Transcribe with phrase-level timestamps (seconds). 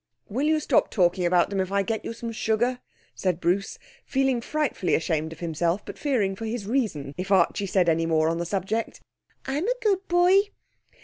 [0.27, 2.79] 'Will you stop talking about them if I get you some sugar?'
[3.13, 7.87] said Bruce, feeling frightfully ashamed of himself, but fearing for his reason if Archie said
[7.87, 8.99] any more on the subject.
[9.45, 10.39] 'I'm a good boy.